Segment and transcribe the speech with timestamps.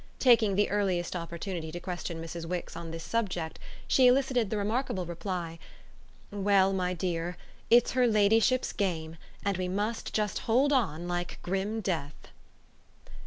[0.17, 2.45] Taking the earliest opportunity to question Mrs.
[2.47, 5.59] Wix on this subject she elicited the remarkable reply:
[6.31, 7.37] "Well, my dear,
[7.69, 12.29] it's her ladyship's game, and we must just hold on like grim death."